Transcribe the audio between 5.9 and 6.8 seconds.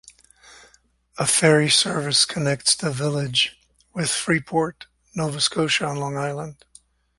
Long Island.